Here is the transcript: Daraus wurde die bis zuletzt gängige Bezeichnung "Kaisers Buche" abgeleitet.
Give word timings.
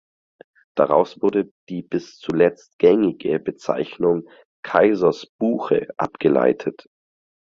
Daraus 0.75 1.21
wurde 1.21 1.51
die 1.69 1.83
bis 1.83 2.17
zuletzt 2.17 2.79
gängige 2.79 3.37
Bezeichnung 3.39 4.27
"Kaisers 4.63 5.27
Buche" 5.39 5.89
abgeleitet. 5.97 6.87